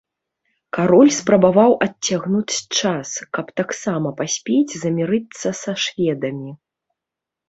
[0.75, 3.09] Кароль спрабаваў адцягнуць час,
[3.39, 6.51] каб таксама паспець замірыцца са шведамі.